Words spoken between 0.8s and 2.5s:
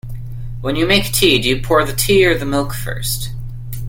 make tea, do you pour the tea or the